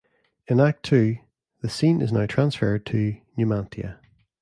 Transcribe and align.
In 0.47 0.59
Act 0.59 0.81
Two, 0.81 1.17
the 1.61 1.69
scene 1.69 2.01
is 2.01 2.11
now 2.11 2.25
transferred 2.25 2.87
to 2.87 3.21
Numantia. 3.37 3.99